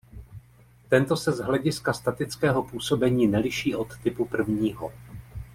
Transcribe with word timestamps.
Tento 0.89 1.15
se 1.17 1.31
z 1.31 1.39
hlediska 1.39 1.93
statického 1.93 2.63
působení 2.63 3.27
neliší 3.27 3.75
od 3.75 3.97
typu 3.97 4.25
prvního. 4.25 4.93